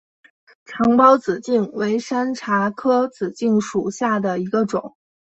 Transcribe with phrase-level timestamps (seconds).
[0.65, 4.95] 长苞紫茎为山茶科紫茎属下的一个种。